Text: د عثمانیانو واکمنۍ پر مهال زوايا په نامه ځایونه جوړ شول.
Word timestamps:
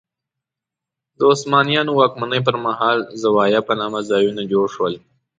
د 1.17 1.19
عثمانیانو 1.33 1.91
واکمنۍ 1.99 2.39
پر 2.47 2.55
مهال 2.65 2.97
زوايا 3.23 3.59
په 3.67 3.73
نامه 3.81 3.99
ځایونه 4.11 4.41
جوړ 4.51 4.65
شول. 4.75 4.93